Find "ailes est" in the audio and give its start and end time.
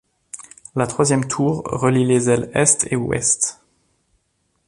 2.27-2.91